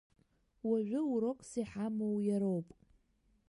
Уажәы 0.67 1.01
урокс 1.13 1.49
иҳамоу 1.61 2.15
иароуп. 2.27 2.67